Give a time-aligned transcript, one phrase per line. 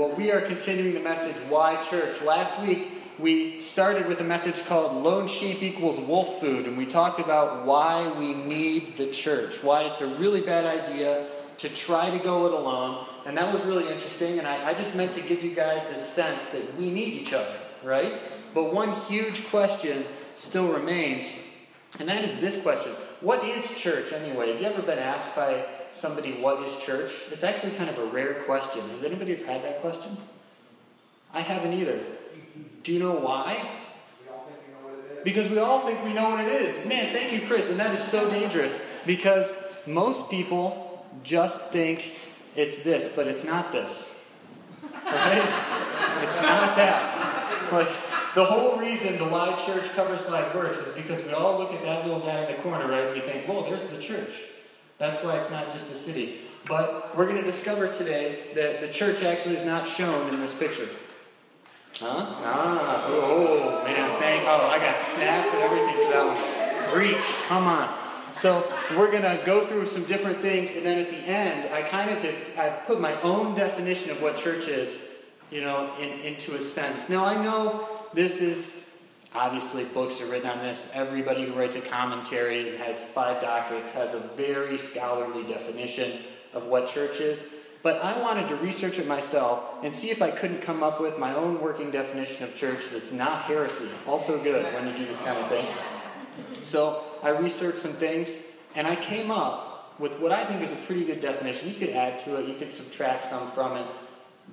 [0.00, 2.22] Well, we are continuing the message, Why Church?
[2.22, 6.86] Last week, we started with a message called Lone Sheep Equals Wolf Food, and we
[6.86, 11.26] talked about why we need the church, why it's a really bad idea
[11.58, 13.06] to try to go it alone.
[13.26, 16.08] And that was really interesting, and I, I just meant to give you guys this
[16.08, 18.22] sense that we need each other, right?
[18.54, 21.30] But one huge question still remains,
[21.98, 24.50] and that is this question What is church anyway?
[24.50, 27.12] Have you ever been asked by somebody, what is church?
[27.30, 28.88] It's actually kind of a rare question.
[28.90, 30.16] Has anybody ever had that question?
[31.32, 32.00] I haven't either.
[32.82, 33.70] Do you know why?
[35.22, 36.86] Because we all think we know what it is.
[36.86, 37.68] Man, thank you, Chris.
[37.70, 39.54] And that is so dangerous because
[39.86, 42.14] most people just think
[42.56, 44.18] it's this, but it's not this.
[44.82, 45.42] Right?
[46.22, 47.72] it's not that.
[47.72, 47.88] Like,
[48.34, 51.82] the whole reason the live church cover slide works is because we all look at
[51.82, 54.30] that little guy in the corner, right, and we think, whoa, there's the church.
[55.00, 56.42] That's why it's not just a city.
[56.66, 60.52] But we're going to discover today that the church actually is not shown in this
[60.52, 60.88] picture.
[61.98, 62.26] Huh?
[62.28, 66.94] Ah, oh, man, thank, oh, I got snaps and everything for that one.
[66.94, 67.96] Preach, come on.
[68.34, 71.80] So we're going to go through some different things, and then at the end, I
[71.80, 74.98] kind of have, I've put my own definition of what church is,
[75.50, 77.08] you know, in, into a sense.
[77.08, 78.79] Now, I know this is
[79.34, 80.90] Obviously, books are written on this.
[80.92, 86.18] Everybody who writes a commentary and has five doctorates has a very scholarly definition
[86.52, 87.54] of what church is.
[87.82, 91.16] But I wanted to research it myself and see if I couldn't come up with
[91.16, 93.88] my own working definition of church that's not heresy.
[94.06, 95.66] Also good when you do this kind of thing.
[96.60, 98.36] So I researched some things
[98.74, 101.68] and I came up with what I think is a pretty good definition.
[101.68, 103.86] You could add to it, you could subtract some from it,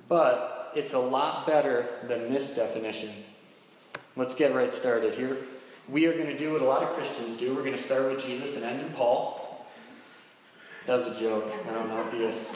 [0.08, 3.10] but it's a lot better than this definition.
[4.18, 5.36] Let's get right started here.
[5.88, 7.54] We are going to do what a lot of Christians do.
[7.54, 9.64] We're going to start with Jesus and end in Paul.
[10.86, 11.54] That was a joke.
[11.68, 12.50] I don't know if he is.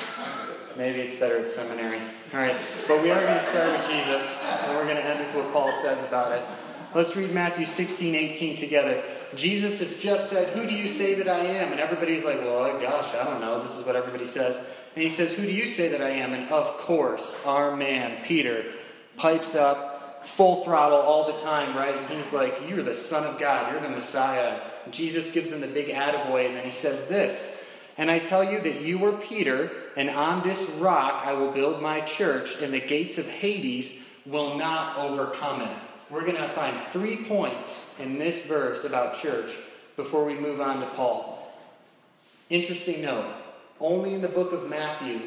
[0.76, 2.00] Maybe it's better at seminary.
[2.34, 2.56] All right.
[2.88, 5.52] But we are going to start with Jesus, and we're going to end with what
[5.52, 6.44] Paul says about it.
[6.96, 9.00] Let's read Matthew 16, 18 together.
[9.36, 11.70] Jesus has just said, Who do you say that I am?
[11.70, 13.62] And everybody's like, Well, gosh, I don't know.
[13.62, 14.56] This is what everybody says.
[14.56, 16.34] And he says, Who do you say that I am?
[16.34, 18.64] And of course, our man, Peter,
[19.16, 19.91] pipes up
[20.24, 21.98] full throttle all the time, right?
[22.10, 24.60] He's like, You're the Son of God, you're the Messiah.
[24.90, 27.56] Jesus gives him the big attaboy, and then he says this
[27.96, 31.82] And I tell you that you are Peter, and on this rock I will build
[31.82, 35.76] my church, and the gates of Hades will not overcome it.
[36.10, 39.56] We're going to find three points in this verse about church
[39.96, 41.52] before we move on to Paul.
[42.50, 43.34] Interesting note
[43.80, 45.20] only in the book of Matthew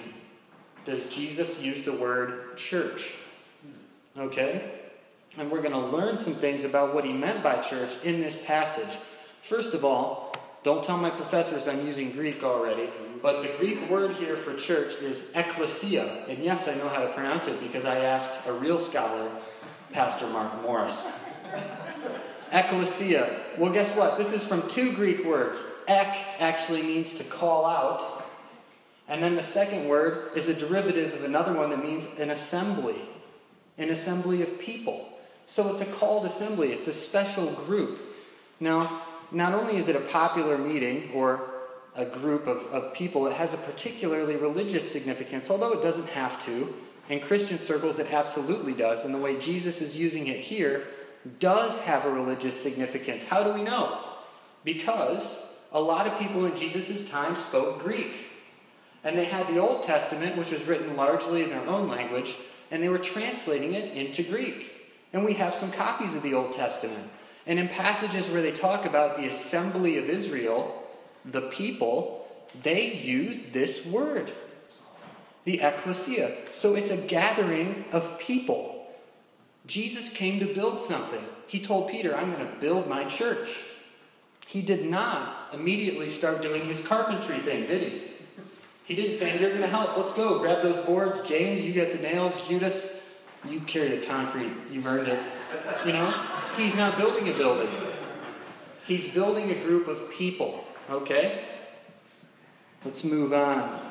[0.85, 3.15] does Jesus use the word church.
[4.17, 4.71] Okay?
[5.37, 8.35] And we're going to learn some things about what he meant by church in this
[8.45, 8.97] passage.
[9.41, 12.89] First of all, don't tell my professors I'm using Greek already,
[13.21, 16.27] but the Greek word here for church is ekklesia.
[16.27, 19.29] And yes, I know how to pronounce it because I asked a real scholar,
[19.91, 21.07] Pastor Mark Morris.
[22.51, 23.57] ekklesia.
[23.57, 24.17] Well, guess what?
[24.17, 25.61] This is from two Greek words.
[25.87, 28.25] Ek actually means to call out.
[29.07, 32.99] And then the second word is a derivative of another one that means an assembly,
[33.77, 35.09] an assembly of people.
[35.47, 37.99] So it's a called assembly, it's a special group.
[38.59, 39.01] Now,
[39.31, 41.41] not only is it a popular meeting or
[41.95, 46.43] a group of, of people, it has a particularly religious significance, although it doesn't have
[46.45, 46.73] to.
[47.09, 49.05] In Christian circles, it absolutely does.
[49.05, 50.85] And the way Jesus is using it here
[51.39, 53.23] does have a religious significance.
[53.23, 53.99] How do we know?
[54.63, 55.39] Because
[55.71, 58.13] a lot of people in Jesus' time spoke Greek.
[59.03, 62.35] And they had the Old Testament, which was written largely in their own language,
[62.71, 64.74] and they were translating it into Greek.
[65.15, 67.09] And we have some copies of the Old Testament.
[67.47, 70.83] And in passages where they talk about the assembly of Israel,
[71.23, 72.27] the people,
[72.63, 74.33] they use this word,
[75.45, 76.35] the ecclesia.
[76.51, 78.87] So it's a gathering of people.
[79.65, 81.23] Jesus came to build something.
[81.47, 83.63] He told Peter, I'm going to build my church.
[84.45, 88.01] He did not immediately start doing his carpentry thing, did he?
[88.83, 89.97] He didn't say, You're going to help.
[89.97, 90.39] Let's go.
[90.39, 91.21] Grab those boards.
[91.25, 92.45] James, you get the nails.
[92.47, 92.94] Judas,
[93.49, 95.19] you carry the concrete, you've earned it.
[95.85, 96.13] You know?
[96.57, 97.69] He's not building a building.
[98.87, 101.43] He's building a group of people, okay?
[102.83, 103.81] Let's move on.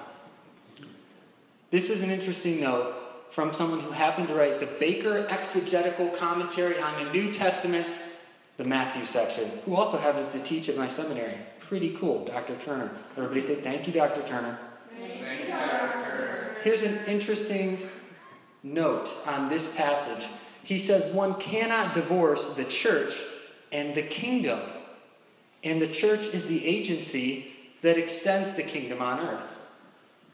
[1.70, 2.94] This is an interesting note
[3.30, 7.86] from someone who happened to write the Baker Exegetical Commentary on the New Testament,
[8.56, 11.34] the Matthew section, who also happens to teach at my seminary.
[11.58, 12.54] Pretty cool, Dr.
[12.54, 12.92] Turner.
[13.16, 14.22] Everybody say thank you, Dr.
[14.22, 14.58] Turner.
[14.96, 15.92] Thank you, Dr.
[15.92, 16.56] Turner.
[16.62, 17.78] Here's an interesting
[18.64, 20.26] note on this passage.
[20.64, 23.14] He says one cannot divorce the church
[23.70, 24.60] and the kingdom.
[25.62, 27.52] And the church is the agency
[27.82, 29.46] that extends the kingdom on earth.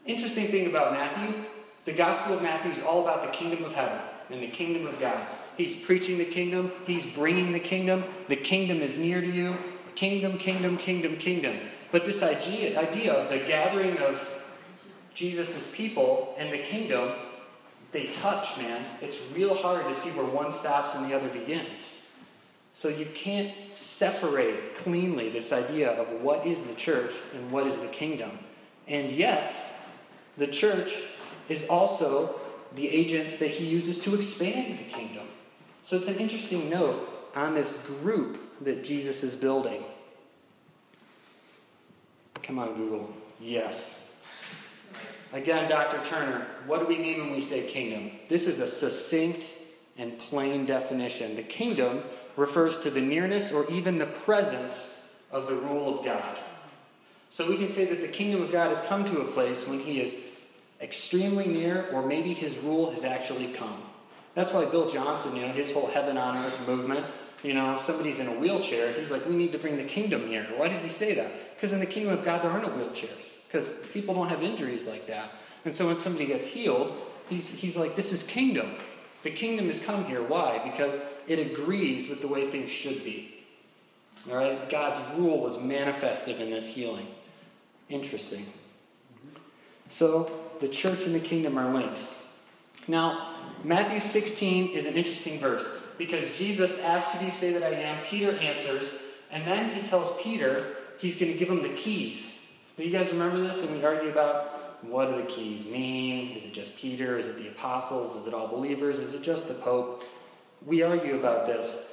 [0.05, 1.43] Interesting thing about Matthew,
[1.85, 3.99] The Gospel of Matthew is all about the kingdom of heaven
[4.29, 5.19] and the kingdom of God.
[5.57, 8.03] He's preaching the kingdom, he's bringing the kingdom.
[8.29, 9.57] The kingdom is near to you.
[9.95, 11.59] Kingdom, kingdom, kingdom, kingdom.
[11.91, 14.27] But this idea, idea of the gathering of
[15.13, 17.11] Jesus' people and the kingdom,
[17.91, 18.83] they touch, man.
[19.01, 21.97] It's real hard to see where one stops and the other begins.
[22.73, 27.77] So you can't separate cleanly this idea of what is the church and what is
[27.77, 28.31] the kingdom.
[28.87, 29.55] And yet,
[30.37, 30.93] the church
[31.49, 32.39] is also
[32.75, 35.27] the agent that he uses to expand the kingdom.
[35.83, 39.83] So it's an interesting note on this group that Jesus is building.
[42.41, 43.13] Come on, Google.
[43.39, 44.00] Yes.
[45.33, 46.03] Again, Dr.
[46.03, 48.11] Turner, what do we mean when we say kingdom?
[48.27, 49.49] This is a succinct
[49.97, 51.35] and plain definition.
[51.35, 52.03] The kingdom
[52.35, 56.37] refers to the nearness or even the presence of the rule of God.
[57.29, 59.79] So we can say that the kingdom of God has come to a place when
[59.79, 60.17] he is
[60.81, 63.81] extremely near, or maybe his rule has actually come.
[64.33, 67.05] That's why Bill Johnson, you know, his whole heaven on earth movement,
[67.43, 70.47] you know, somebody's in a wheelchair, he's like, we need to bring the kingdom here.
[70.55, 71.55] Why does he say that?
[71.55, 74.87] Because in the kingdom of God, there are no wheelchairs, because people don't have injuries
[74.87, 75.31] like that.
[75.65, 76.95] And so when somebody gets healed,
[77.29, 78.75] he's, he's like, this is kingdom.
[79.23, 80.23] The kingdom has come here.
[80.23, 80.61] Why?
[80.63, 83.43] Because it agrees with the way things should be.
[84.29, 84.69] All right?
[84.69, 87.07] God's rule was manifested in this healing.
[87.89, 88.45] Interesting.
[89.89, 90.31] So
[90.61, 92.05] the church and the kingdom are linked.
[92.87, 95.67] Now, Matthew 16 is an interesting verse
[95.97, 98.03] because Jesus asks, Who do you say that I am?
[98.05, 102.40] Peter answers, and then he tells Peter he's going to give him the keys.
[102.77, 103.63] Do you guys remember this?
[103.63, 106.31] And we argue about what do the keys mean?
[106.31, 107.17] Is it just Peter?
[107.17, 108.15] Is it the apostles?
[108.15, 108.99] Is it all believers?
[108.99, 110.03] Is it just the Pope?
[110.65, 111.85] We argue about this.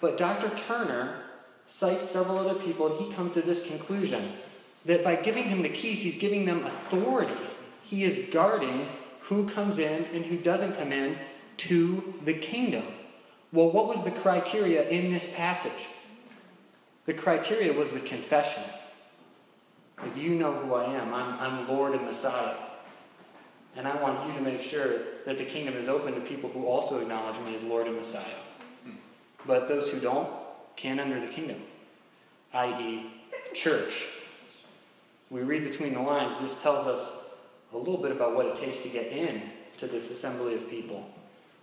[0.00, 0.50] But Dr.
[0.66, 1.22] Turner
[1.66, 4.32] cites several other people, and he comes to this conclusion
[4.84, 7.40] that by giving him the keys, he's giving them authority.
[7.82, 8.88] He is guarding
[9.20, 11.18] who comes in and who doesn't come in
[11.58, 12.84] to the kingdom.
[13.52, 15.88] Well, what was the criteria in this passage?
[17.06, 18.62] The criteria was the confession.
[20.16, 21.14] You know who I am.
[21.14, 22.54] I'm, I'm Lord and Messiah.
[23.76, 26.66] And I want you to make sure that the kingdom is open to people who
[26.66, 28.22] also acknowledge me as Lord and Messiah.
[29.46, 30.28] But those who don't
[30.76, 31.62] can't enter the kingdom,
[32.52, 33.10] i.e.,
[33.54, 34.08] church.
[35.30, 37.08] We read between the lines, this tells us
[37.72, 39.42] a little bit about what it takes to get in
[39.78, 41.10] to this assembly of people.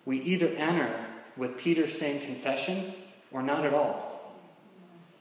[0.05, 1.05] We either enter
[1.37, 2.93] with Peter's same confession
[3.31, 4.35] or not at all.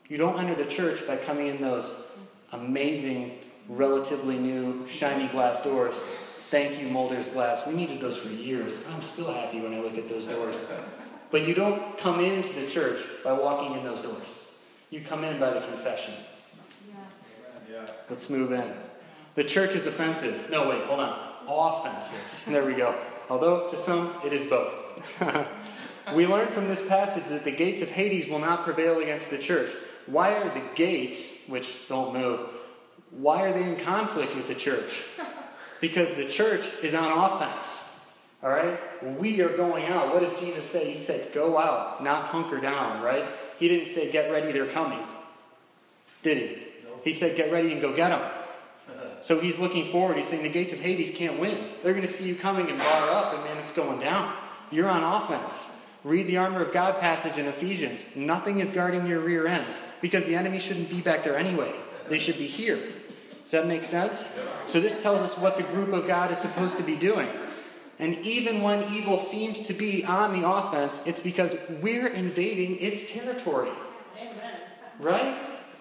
[0.09, 2.11] You don't enter the church by coming in those
[2.53, 5.97] amazing, relatively new, shiny glass doors.
[6.51, 7.67] Thank you, Mulder's Glass.
[7.67, 8.79] We needed those for years.
[8.91, 10.57] I'm still happy when I look at those doors.
[11.31, 14.27] But you don't come into the church by walking in those doors.
[14.91, 16.15] You come in by the confession.
[17.71, 17.87] Yeah.
[18.09, 18.73] Let's move in.
[19.35, 20.49] The church is offensive.
[20.51, 21.19] No, wait, hold on.
[21.47, 22.45] Offensive.
[22.49, 22.95] There we go.
[23.29, 24.75] Although to some, it is both.
[26.15, 29.39] we learn from this passage that the gates of Hades will not prevail against the
[29.39, 29.71] church.
[30.11, 32.41] Why are the gates, which don't move,
[33.11, 35.05] why are they in conflict with the church?
[35.81, 37.85] Because the church is on offense.
[38.43, 38.81] All right?
[39.17, 40.13] We are going out.
[40.13, 40.91] What does Jesus say?
[40.91, 43.25] He said, go out, not hunker down, right?
[43.61, 44.99] He didn't say, get ready, they're coming.
[46.25, 46.63] Did he?
[47.05, 48.21] He said, get ready and go get them.
[49.21, 50.17] So he's looking forward.
[50.17, 51.71] He's saying the gates of Hades can't win.
[51.83, 54.33] They're going to see you coming and bar up, and man, it's going down.
[54.71, 55.69] You're on offense.
[56.05, 58.07] Read the armor of God passage in Ephesians.
[58.15, 59.67] Nothing is guarding your rear end
[60.01, 61.75] because the enemy shouldn't be back there anyway.
[62.09, 62.79] They should be here.
[63.43, 64.31] Does that make sense?
[64.67, 67.29] So this tells us what the group of God is supposed to be doing.
[67.99, 73.11] And even when evil seems to be on the offense, it's because we're invading its
[73.11, 73.71] territory.
[74.17, 74.55] Amen.
[75.01, 75.37] Right?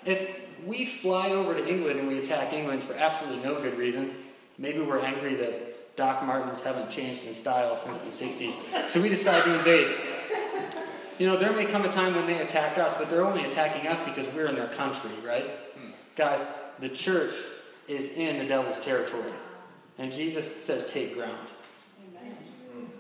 [0.06, 0.32] If
[0.66, 4.16] we fly over to England and we attack England for absolutely no good reason,
[4.58, 5.67] maybe we're angry that
[5.98, 9.98] Doc Martens haven't changed in style since the 60s, so we decide to invade.
[11.18, 13.88] You know, there may come a time when they attack us, but they're only attacking
[13.88, 15.50] us because we're in their country, right?
[15.76, 15.90] Hmm.
[16.16, 16.46] Guys,
[16.80, 17.34] the church
[17.88, 19.32] is in the devil's territory.
[19.98, 21.48] And Jesus says, take ground.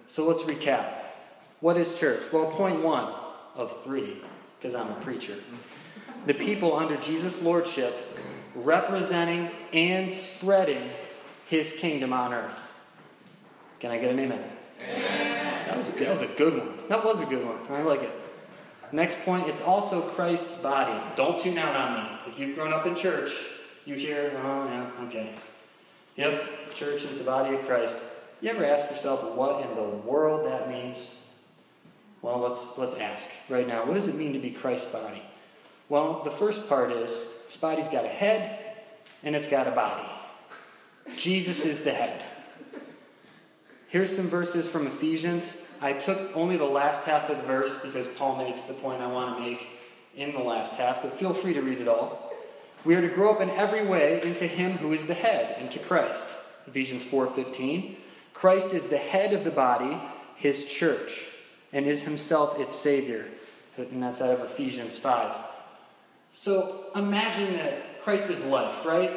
[0.08, 0.94] So let's recap.
[1.60, 2.24] What is church?
[2.32, 3.13] Well, point one
[3.56, 4.24] of three,
[4.58, 5.36] because I'm a preacher.
[6.25, 7.94] The people under Jesus' lordship
[8.56, 10.89] representing and spreading
[11.46, 12.74] his kingdom on earth.
[13.80, 14.44] Can I get an amen?
[14.82, 15.68] amen.
[15.68, 16.78] That, was, that was a good one.
[16.90, 17.58] That was a good one.
[17.70, 18.12] I like it.
[18.92, 21.00] Next point, it's also Christ's body.
[21.16, 22.10] Don't tune out on me.
[22.28, 23.32] If you've grown up in church,
[23.86, 25.36] you hear, oh, yeah, okay.
[26.16, 27.98] Yep, church is the body of Christ.
[28.42, 31.16] You ever ask yourself what in the world that means?
[32.22, 33.86] Well, let's, let's ask right now.
[33.86, 35.22] What does it mean to be Christ's body?
[35.90, 38.60] Well, the first part is this body's got a head
[39.24, 40.08] and it's got a body.
[41.16, 42.24] Jesus is the head.
[43.89, 45.62] Here's some verses from Ephesians.
[45.79, 49.08] I took only the last half of the verse because Paul makes the point I
[49.08, 49.65] want to make
[50.15, 52.34] in the last half, but feel free to read it all.
[52.84, 55.79] We are to grow up in every way into him who is the head, into
[55.79, 56.36] Christ.
[56.67, 57.96] Ephesians 4:15.
[58.34, 59.98] Christ is the head of the body,
[60.36, 61.25] his church,
[61.72, 63.25] and is himself its savior.
[63.77, 65.34] And that's out of Ephesians 5.
[66.34, 69.12] So imagine that Christ is life, right?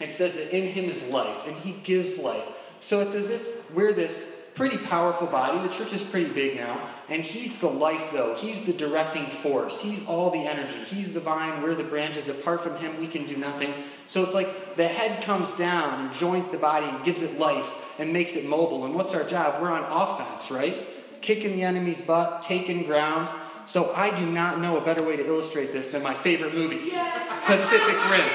[0.00, 2.46] It says that in him is life, and he gives life.
[2.82, 5.56] So it's as if we're this pretty powerful body.
[5.60, 6.90] The church is pretty big now.
[7.08, 8.34] And he's the life, though.
[8.34, 9.80] He's the directing force.
[9.80, 10.78] He's all the energy.
[10.78, 11.62] He's the vine.
[11.62, 12.28] We're the branches.
[12.28, 13.72] Apart from him, we can do nothing.
[14.08, 17.70] So it's like the head comes down and joins the body and gives it life
[18.00, 18.84] and makes it mobile.
[18.84, 19.62] And what's our job?
[19.62, 20.88] We're on offense, right?
[21.20, 23.28] Kicking the enemy's butt, taking ground.
[23.66, 26.80] So I do not know a better way to illustrate this than my favorite movie,
[26.86, 27.44] yes.
[27.46, 28.28] Pacific Rim.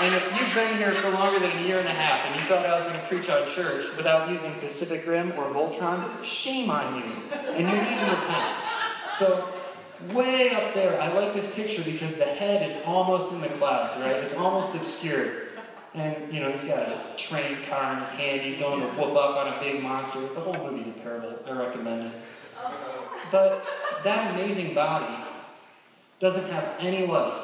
[0.00, 2.46] And if you've been here for longer than a year and a half and you
[2.46, 6.70] thought I was going to preach on church without using Pacific Rim or Voltron, shame
[6.70, 7.04] on you.
[7.32, 8.56] And you need to repent.
[9.18, 9.48] So,
[10.12, 14.00] way up there, I like this picture because the head is almost in the clouds,
[14.00, 14.16] right?
[14.16, 15.50] It's almost obscured.
[15.94, 18.40] And, you know, he's got a train car in his hand.
[18.40, 20.20] He's going to whoop up on a big monster.
[20.20, 21.38] The whole movie's a parable.
[21.46, 22.12] I recommend it.
[22.56, 23.01] Uh-huh.
[23.32, 23.64] But
[24.04, 25.24] that amazing body
[26.20, 27.42] doesn't have any life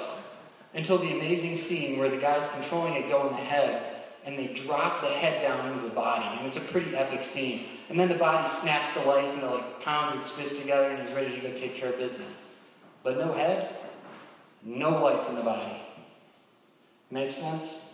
[0.74, 4.48] until the amazing scene where the guys controlling it go in the head and they
[4.48, 6.26] drop the head down into the body.
[6.36, 7.64] And it's a pretty epic scene.
[7.88, 11.02] And then the body snaps to life and it like pounds its fist together and
[11.02, 12.42] he's ready to go take care of business.
[13.02, 13.74] But no head,
[14.62, 15.80] no life in the body.
[17.10, 17.86] Make sense?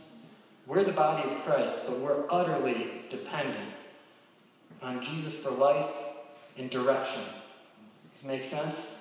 [0.66, 3.70] We're the body of Christ, but we're utterly dependent
[4.82, 5.90] on Jesus for life
[6.58, 7.22] and direction.
[8.14, 8.98] Does make sense?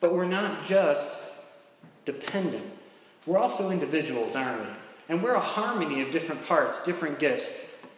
[0.00, 1.16] But we're not just
[2.04, 2.64] dependent.
[3.26, 4.66] We're also individuals, aren't we?
[5.08, 7.50] And we're a harmony of different parts, different gifts.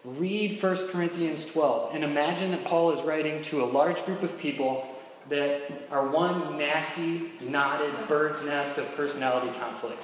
[0.04, 4.36] Read 1 Corinthians 12 and imagine that Paul is writing to a large group of
[4.38, 4.88] people
[5.28, 10.02] that are one nasty, knotted bird's nest of personality conflict.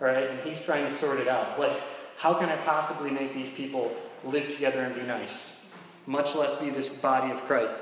[0.00, 0.28] All right?
[0.28, 1.58] And he's trying to sort it out.
[1.58, 1.72] Like,
[2.18, 3.94] how can I possibly make these people
[4.24, 5.62] live together and be nice?
[6.06, 7.76] Much less be this body of Christ.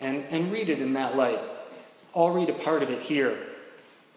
[0.00, 1.40] And, and read it in that light.
[2.14, 3.36] I'll read a part of it here.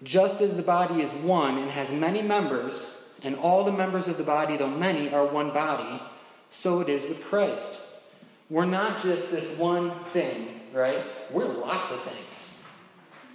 [0.02, 2.86] Just as the body is one and has many members,
[3.24, 6.02] and all the members of the body, though many, are one body,
[6.50, 7.82] so it is with Christ.
[8.50, 11.04] We're not just this one thing, right?
[11.32, 12.50] We're lots of things.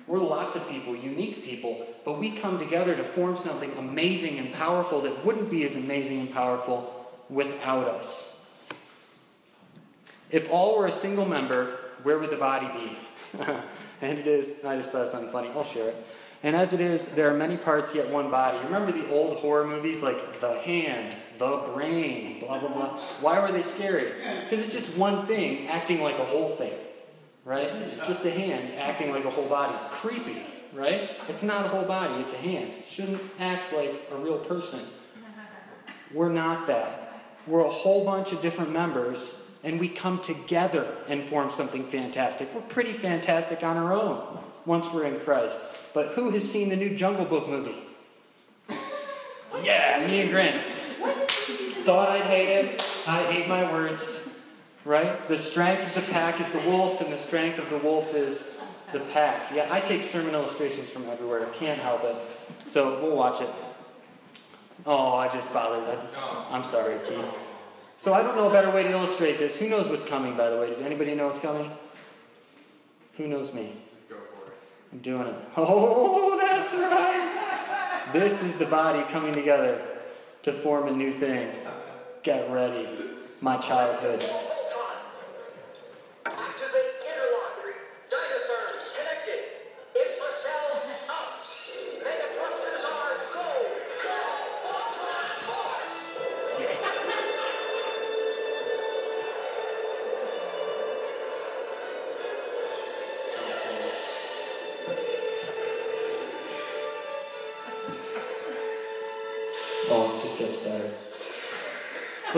[0.06, 4.52] We're lots of people, unique people, but we come together to form something amazing and
[4.52, 8.40] powerful that wouldn't be as amazing and powerful without us.
[10.30, 12.98] If all were a single member, where would the body be?
[14.00, 15.48] and it is, I just thought something funny.
[15.50, 16.06] I'll share it.
[16.42, 18.58] And as it is, there are many parts yet one body.
[18.64, 23.00] Remember the old horror movies like The Hand, The Brain, blah, blah, blah.
[23.20, 24.12] Why were they scary?
[24.44, 26.74] Because it's just one thing acting like a whole thing,
[27.44, 27.66] right?
[27.66, 29.76] It's just a hand acting like a whole body.
[29.90, 30.40] Creepy,
[30.72, 31.10] right?
[31.28, 32.72] It's not a whole body, it's a hand.
[32.88, 34.80] Shouldn't act like a real person.
[36.14, 37.20] We're not that.
[37.48, 39.34] We're a whole bunch of different members,
[39.64, 42.54] and we come together and form something fantastic.
[42.54, 45.58] We're pretty fantastic on our own once we're in Christ.
[45.94, 47.82] But who has seen the new Jungle Book movie?
[49.62, 50.64] yeah, me and Grant.
[51.84, 52.84] Thought I'd hate it.
[53.06, 54.28] I hate my words.
[54.84, 55.26] Right?
[55.28, 58.58] The strength of the pack is the wolf, and the strength of the wolf is
[58.92, 59.50] the pack.
[59.54, 61.46] Yeah, I take sermon illustrations from everywhere.
[61.46, 62.16] I can't help it.
[62.66, 63.50] So we'll watch it.
[64.86, 65.98] Oh, I just bothered.
[66.16, 67.24] I, I'm sorry, Keith.
[67.98, 69.56] So I don't know a better way to illustrate this.
[69.56, 70.68] Who knows what's coming, by the way?
[70.68, 71.68] Does anybody know what's coming?
[73.16, 73.72] Who knows me?
[73.92, 74.56] Just go for it.
[74.92, 75.34] I'm doing it.
[75.56, 78.08] Oh, that's right.
[78.12, 79.84] This is the body coming together
[80.44, 81.50] to form a new thing.
[82.22, 82.88] Get ready.
[83.40, 84.24] My childhood.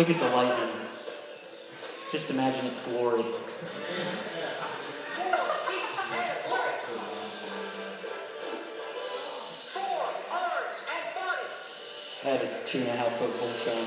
[0.00, 0.74] Look at the lightning.
[2.10, 3.22] Just imagine its glory.
[12.24, 13.86] I had a two and a half foot Voltron.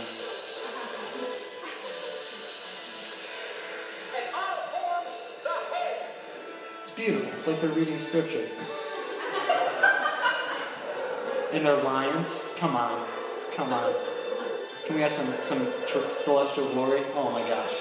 [6.82, 7.34] It's beautiful.
[7.36, 8.48] It's like they're reading scripture.
[11.51, 12.39] And they're lions.
[12.55, 13.08] Come on.
[13.55, 14.23] Come on.
[14.86, 17.04] Can we have some, some tr- celestial glory?
[17.16, 17.74] Oh my gosh.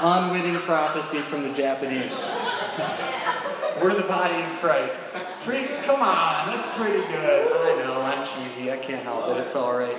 [0.00, 2.18] Unwitting prophecy from the Japanese.
[3.82, 4.98] We're the body of Christ.
[5.44, 7.52] Pretty, come on, that's pretty good.
[7.52, 8.72] I know, I'm cheesy.
[8.72, 9.40] I can't help it.
[9.40, 9.96] It's all right.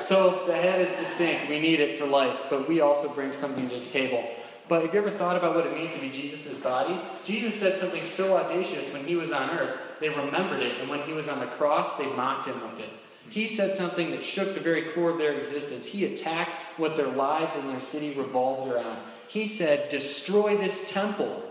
[0.00, 1.48] So the head is distinct.
[1.48, 4.28] We need it for life, but we also bring something to the table.
[4.68, 7.00] But have you ever thought about what it means to be Jesus' body?
[7.24, 11.00] Jesus said something so audacious when he was on earth, they remembered it, and when
[11.02, 12.90] he was on the cross, they mocked him with it.
[13.30, 15.86] He said something that shook the very core of their existence.
[15.86, 18.98] He attacked what their lives and their city revolved around.
[19.28, 21.42] He said, Destroy this temple,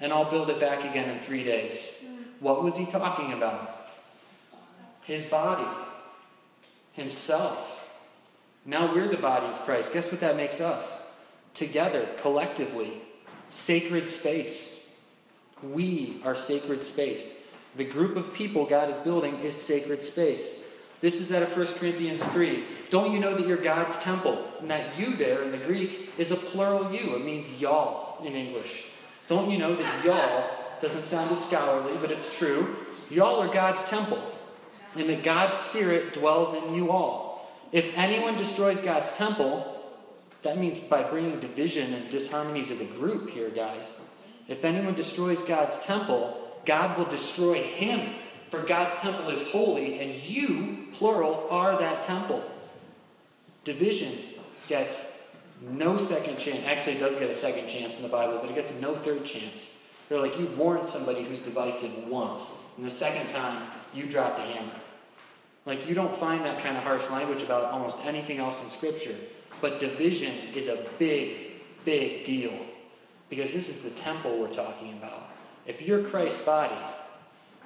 [0.00, 1.90] and I'll build it back again in three days.
[2.40, 3.88] What was he talking about?
[5.02, 5.68] His body,
[6.92, 7.84] himself.
[8.64, 9.92] Now we're the body of Christ.
[9.92, 11.00] Guess what that makes us?
[11.60, 13.02] Together, collectively,
[13.50, 14.88] sacred space.
[15.62, 17.34] We are sacred space.
[17.76, 20.64] The group of people God is building is sacred space.
[21.02, 22.64] This is out of 1 Corinthians 3.
[22.88, 24.42] Don't you know that you're God's temple?
[24.58, 27.14] And that you there in the Greek is a plural you.
[27.14, 28.86] It means y'all in English.
[29.28, 30.48] Don't you know that y'all
[30.80, 32.74] doesn't sound as scholarly, but it's true.
[33.10, 34.22] Y'all are God's temple.
[34.96, 37.50] And that God's Spirit dwells in you all.
[37.70, 39.79] If anyone destroys God's temple,
[40.42, 44.00] that means by bringing division and disharmony to the group here, guys.
[44.48, 48.14] If anyone destroys God's temple, God will destroy him.
[48.48, 52.42] For God's temple is holy, and you, plural, are that temple.
[53.64, 54.12] Division
[54.66, 55.12] gets
[55.60, 56.66] no second chance.
[56.66, 59.24] Actually, it does get a second chance in the Bible, but it gets no third
[59.24, 59.68] chance.
[60.08, 62.40] They're like you warn somebody who's divisive once,
[62.76, 64.72] and the second time you drop the hammer.
[65.66, 69.14] Like you don't find that kind of harsh language about almost anything else in Scripture.
[69.60, 72.52] But division is a big, big deal.
[73.28, 75.28] Because this is the temple we're talking about.
[75.66, 76.74] If you're Christ's body,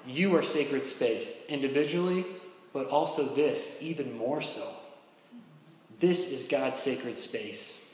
[0.06, 2.26] you are sacred space, individually,
[2.72, 4.66] but also this, even more so.
[6.00, 7.88] This is God's sacred space.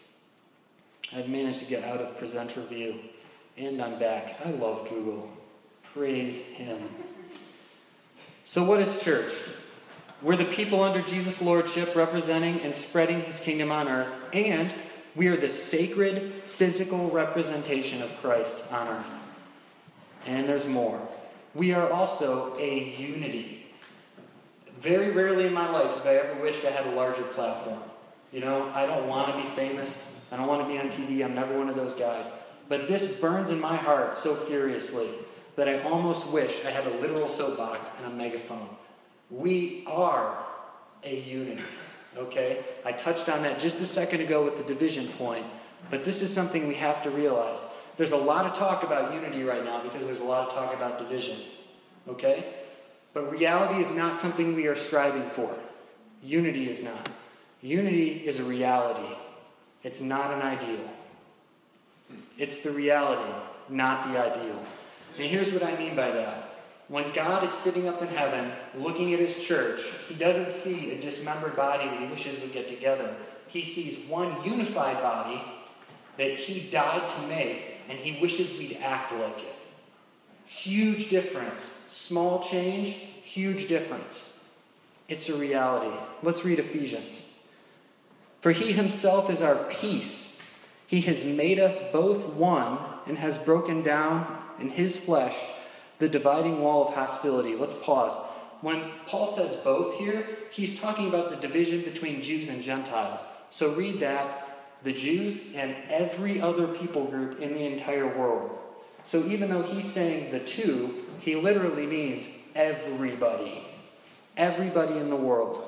[1.12, 2.96] I've managed to get out of presenter view,
[3.56, 4.40] and I'm back.
[4.44, 5.30] I love Google.
[5.94, 6.80] Praise Him.
[8.44, 9.32] So, what is church?
[10.22, 14.70] We're the people under Jesus' lordship representing and spreading His kingdom on earth, and
[15.16, 19.10] we are the sacred physical representation of Christ on earth.
[20.26, 21.00] And there's more.
[21.54, 23.66] We are also a unity.
[24.78, 27.80] Very rarely in my life have I ever wished I had a larger platform.
[28.30, 30.06] You know, I don't want to be famous.
[30.30, 31.24] I don't want to be on TV.
[31.24, 32.30] I'm never one of those guys.
[32.68, 35.08] But this burns in my heart so furiously
[35.56, 38.68] that I almost wish I had a literal soapbox and a megaphone.
[39.30, 40.44] We are
[41.04, 41.62] a unity,
[42.16, 42.64] okay?
[42.84, 45.46] I touched on that just a second ago with the division point,
[45.88, 47.60] but this is something we have to realize.
[47.96, 50.74] There's a lot of talk about unity right now because there's a lot of talk
[50.74, 51.38] about division,
[52.08, 52.44] okay?
[53.12, 55.56] But reality is not something we are striving for.
[56.22, 57.08] Unity is not.
[57.62, 59.14] Unity is a reality,
[59.82, 60.90] it's not an ideal.
[62.38, 63.32] It's the reality,
[63.68, 64.64] not the ideal.
[65.16, 66.49] And here's what I mean by that.
[66.90, 71.00] When God is sitting up in heaven looking at his church, he doesn't see a
[71.00, 73.14] dismembered body that he wishes would get together.
[73.46, 75.40] He sees one unified body
[76.16, 79.54] that he died to make, and he wishes we'd act like it.
[80.46, 81.60] Huge difference.
[81.88, 84.32] Small change, huge difference.
[85.08, 85.96] It's a reality.
[86.24, 87.22] Let's read Ephesians.
[88.40, 90.40] For he himself is our peace.
[90.88, 95.36] He has made us both one and has broken down in his flesh
[96.00, 97.54] the dividing wall of hostility.
[97.54, 98.14] Let's pause.
[98.62, 103.24] When Paul says both here, he's talking about the division between Jews and Gentiles.
[103.48, 104.48] So read that
[104.82, 108.58] the Jews and every other people group in the entire world.
[109.04, 113.62] So even though he's saying the two, he literally means everybody.
[114.36, 115.64] Everybody in the world.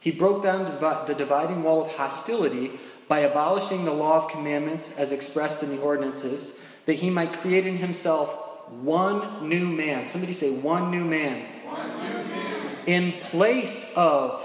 [0.00, 2.72] He broke down the dividing wall of hostility
[3.08, 7.66] by abolishing the law of commandments as expressed in the ordinances, that he might create
[7.66, 10.06] in himself one new man.
[10.06, 11.42] Somebody say, one new man.
[11.64, 12.76] One new man.
[12.86, 14.42] In place of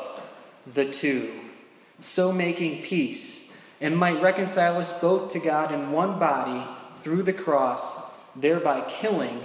[0.74, 1.34] the two,
[2.00, 3.50] so making peace,
[3.80, 6.66] and might reconcile us both to God in one body
[6.98, 7.82] through the cross,
[8.36, 9.40] thereby killing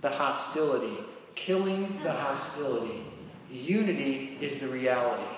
[0.00, 0.98] the hostility.
[1.34, 3.04] Killing the hostility.
[3.50, 5.28] Unity is the reality.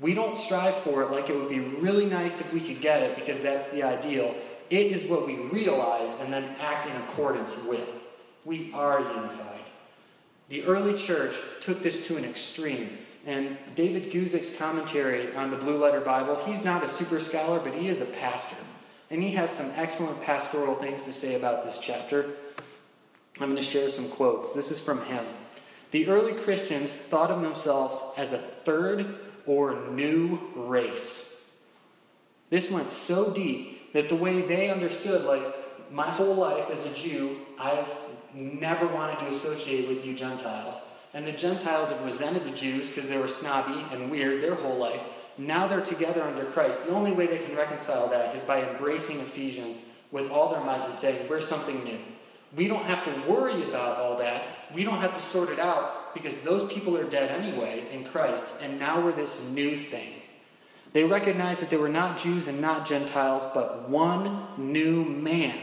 [0.00, 3.02] We don't strive for it like it would be really nice if we could get
[3.02, 4.34] it because that's the ideal.
[4.68, 7.88] It is what we realize and then act in accordance with.
[8.46, 9.64] We are unified.
[10.50, 12.96] The early church took this to an extreme.
[13.26, 17.74] And David Guzik's commentary on the Blue Letter Bible, he's not a super scholar, but
[17.74, 18.56] he is a pastor.
[19.10, 22.36] And he has some excellent pastoral things to say about this chapter.
[23.40, 24.52] I'm going to share some quotes.
[24.52, 25.24] This is from him.
[25.90, 31.34] The early Christians thought of themselves as a third or new race.
[32.50, 35.42] This went so deep that the way they understood, like,
[35.90, 37.88] my whole life as a Jew, I've
[38.36, 40.76] never wanted to associate with you Gentiles.
[41.14, 44.76] And the Gentiles have resented the Jews because they were snobby and weird their whole
[44.76, 45.02] life.
[45.38, 46.84] Now they're together under Christ.
[46.84, 50.84] The only way they can reconcile that is by embracing Ephesians with all their might
[50.86, 51.98] and saying, We're something new.
[52.54, 54.44] We don't have to worry about all that.
[54.74, 58.46] We don't have to sort it out because those people are dead anyway in Christ,
[58.62, 60.14] and now we're this new thing.
[60.92, 65.58] They recognized that they were not Jews and not Gentiles, but one new man,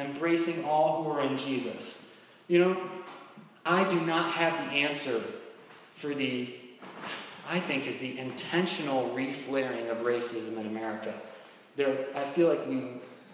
[0.00, 2.06] embracing all who are in Jesus.
[2.48, 2.90] You know,
[3.64, 5.22] I do not have the answer
[5.92, 6.54] for the,
[7.48, 11.14] I think, is the intentional reflaring of racism in America.
[11.76, 12.82] There, I feel like we,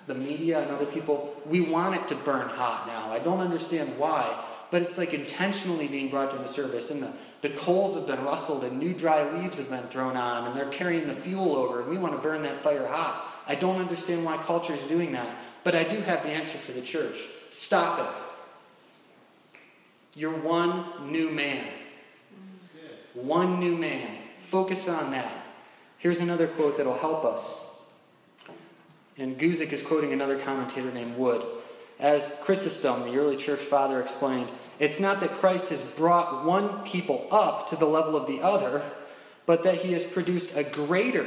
[0.06, 3.12] the media and other people, we want it to burn hot now.
[3.12, 6.90] I don't understand why, but it's like intentionally being brought to the surface.
[6.90, 10.48] And the, the coals have been rustled, and new dry leaves have been thrown on,
[10.48, 13.32] and they're carrying the fuel over, and we want to burn that fire hot.
[13.46, 16.70] I don't understand why culture is doing that, but I do have the answer for
[16.70, 17.18] the church.
[17.50, 18.06] Stop it.
[20.16, 21.66] You're one new man.
[23.14, 24.16] One new man.
[24.38, 25.44] Focus on that.
[25.98, 27.58] Here's another quote that'll help us.
[29.18, 31.44] And Guzik is quoting another commentator named Wood.
[31.98, 34.48] As Chrysostom, the early church father, explained,
[34.78, 38.84] it's not that Christ has brought one people up to the level of the other,
[39.46, 41.26] but that he has produced a greater,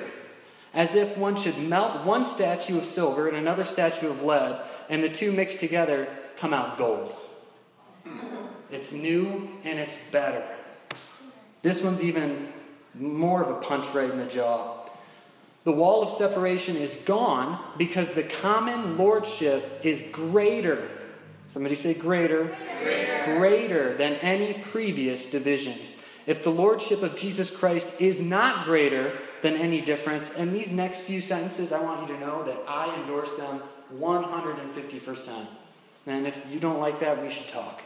[0.74, 5.04] as if one should melt one statue of silver and another statue of lead, and
[5.04, 7.16] the two mixed together come out gold.
[8.72, 10.44] It's new and it's better.
[11.62, 12.50] This one's even
[12.94, 14.88] more of a punch right in the jaw.
[15.64, 20.90] The wall of separation is gone because the common lordship is greater.
[21.50, 22.56] Somebody say greater.
[22.82, 25.78] Greater, greater than any previous division.
[26.26, 31.02] If the lordship of Jesus Christ is not greater than any difference, and these next
[31.02, 33.62] few sentences, I want you to know that I endorse them
[33.98, 35.46] 150%.
[36.08, 37.82] And if you don't like that, we should talk.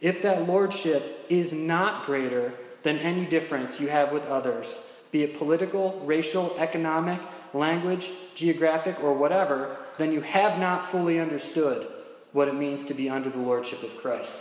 [0.00, 4.78] If that lordship is not greater than any difference you have with others,
[5.10, 7.20] be it political, racial, economic,
[7.52, 11.86] language, geographic, or whatever, then you have not fully understood
[12.32, 14.32] what it means to be under the lordship of Christ.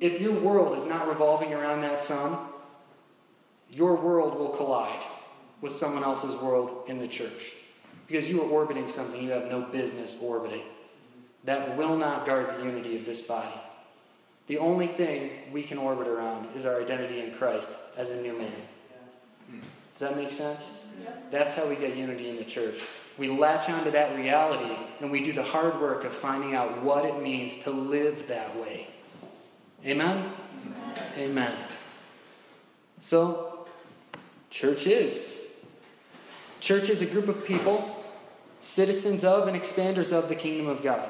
[0.00, 2.36] If your world is not revolving around that sun,
[3.70, 5.04] your world will collide
[5.60, 7.54] with someone else's world in the church
[8.06, 10.64] because you are orbiting something you have no business orbiting.
[11.44, 13.54] That will not guard the unity of this body.
[14.48, 18.36] The only thing we can orbit around is our identity in Christ as a new
[18.36, 18.52] man.
[20.00, 20.88] Does that make sense?
[21.30, 22.80] That's how we get unity in the church.
[23.16, 27.04] We latch onto that reality and we do the hard work of finding out what
[27.04, 28.88] it means to live that way.
[29.86, 30.32] Amen?
[30.66, 30.94] Amen.
[31.18, 31.58] Amen.
[32.98, 33.49] So,
[34.50, 35.26] church is.
[36.60, 38.04] Church is a group of people,
[38.60, 41.08] citizens of and expanders of the kingdom of God.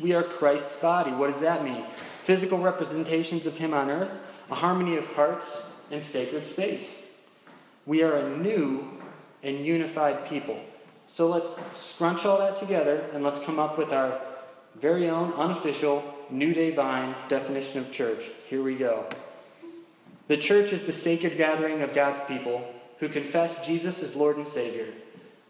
[0.00, 1.12] We are Christ's body.
[1.12, 1.84] What does that mean?
[2.22, 4.18] Physical representations of Him on earth,
[4.50, 6.96] a harmony of parts, and sacred space.
[7.86, 9.00] We are a new
[9.42, 10.58] and unified people.
[11.06, 14.20] So let's scrunch all that together and let's come up with our
[14.76, 18.30] very own unofficial New Day Vine definition of church.
[18.48, 19.06] Here we go.
[20.32, 22.66] The church is the sacred gathering of God's people
[23.00, 24.86] who confess Jesus as Lord and Savior.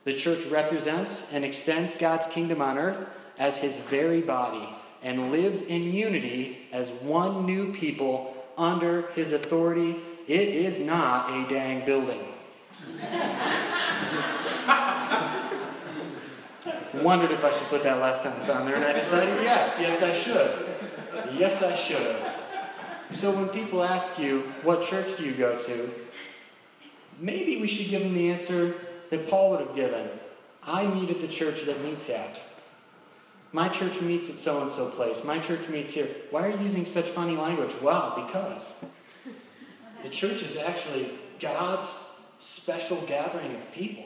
[0.03, 2.99] The church represents and extends God's kingdom on earth
[3.39, 4.69] as his very body
[5.01, 10.01] and lives in unity as one new people under his authority.
[10.27, 12.27] It is not a dang building.
[17.05, 20.03] Wondered if I should put that last sentence on there, and I decided yes, yes,
[20.03, 21.39] I should.
[21.39, 22.32] Yes, I should.
[23.13, 25.91] So when people ask you, what church do you go to?
[27.19, 28.75] Maybe we should give them the answer
[29.11, 30.09] that Paul would have given
[30.65, 32.41] I meet at the church that meets at.
[33.53, 35.25] My church meets at so and so place.
[35.25, 36.07] My church meets here.
[36.31, 37.75] Why are you using such funny language?
[37.83, 38.73] Well, because
[40.03, 41.93] the church is actually God's
[42.39, 44.05] special gathering of people.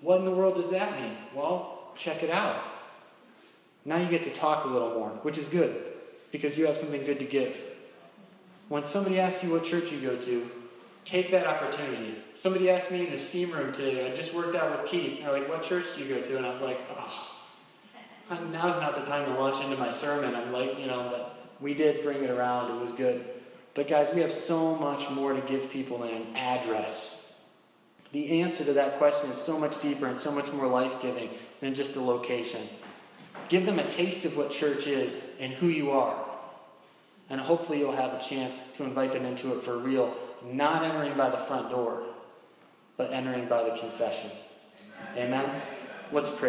[0.00, 1.16] What in the world does that mean?
[1.34, 2.62] Well, check it out.
[3.84, 5.84] Now you get to talk a little more, which is good
[6.32, 7.56] because you have something good to give.
[8.68, 10.50] When somebody asks you what church you go to,
[11.04, 12.16] take that opportunity.
[12.34, 15.32] Somebody asked me in the steam room today, I just worked out with Keith, they're
[15.32, 16.36] like, what church do you go to?
[16.36, 17.28] And I was like, oh,
[18.50, 20.34] now's not the time to launch into my sermon.
[20.34, 22.76] I'm like, you know, but we did bring it around.
[22.76, 23.24] It was good.
[23.74, 27.34] But guys, we have so much more to give people than an address.
[28.12, 31.30] The answer to that question is so much deeper and so much more life giving
[31.60, 32.62] than just a location.
[33.48, 36.25] Give them a taste of what church is and who you are.
[37.28, 41.16] And hopefully, you'll have a chance to invite them into it for real, not entering
[41.16, 42.04] by the front door,
[42.96, 44.30] but entering by the confession.
[45.16, 45.62] Amen?
[46.12, 46.48] Let's pray.